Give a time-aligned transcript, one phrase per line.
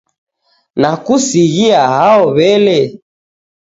[0.75, 2.77] Nakusighia hao wele